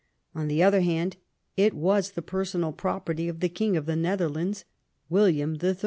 On 0.33 0.47
the 0.47 0.63
other 0.63 0.81
hand, 0.81 1.17
it 1.55 1.75
was 1.75 2.13
the 2.13 2.23
personal 2.23 2.71
property 2.73 3.27
of 3.29 3.39
the 3.39 3.49
King 3.49 3.77
of 3.77 3.85
the 3.85 3.95
Netherlands, 3.95 4.65
William 5.09 5.55
III. 5.63 5.77